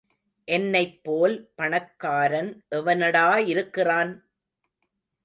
[0.47, 4.13] என்னைப்போல் பணக்காரன் எவனடா இருக்கிறான்?